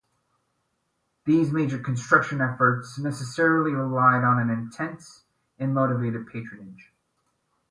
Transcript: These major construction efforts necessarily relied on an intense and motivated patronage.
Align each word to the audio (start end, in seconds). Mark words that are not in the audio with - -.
These 1.25 1.51
major 1.53 1.77
construction 1.77 2.41
efforts 2.41 2.97
necessarily 2.97 3.71
relied 3.71 4.23
on 4.23 4.39
an 4.39 4.49
intense 4.49 5.25
and 5.59 5.75
motivated 5.75 6.25
patronage. 6.25 6.91